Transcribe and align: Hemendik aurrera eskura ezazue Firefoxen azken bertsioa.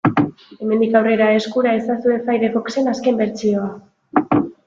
Hemendik 0.67 0.95
aurrera 0.99 1.27
eskura 1.41 1.75
ezazue 1.81 2.17
Firefoxen 2.29 2.91
azken 2.95 3.23
bertsioa. 3.23 3.71